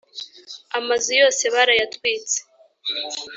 [0.77, 2.37] amazu yose barayatwitse